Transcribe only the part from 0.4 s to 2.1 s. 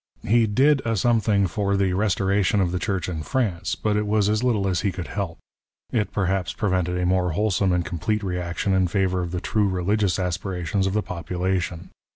did a something for the